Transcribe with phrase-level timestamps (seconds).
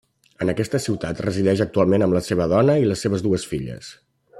[0.45, 3.97] En aquesta ciutat resideix actualment amb la seva dona i les seves dues filles.